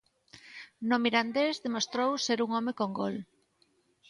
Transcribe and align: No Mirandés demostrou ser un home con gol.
No 0.89 0.97
Mirandés 1.03 1.55
demostrou 1.67 2.11
ser 2.25 2.37
un 2.47 2.57
home 2.61 2.73
con 2.81 2.97
gol. 3.03 3.23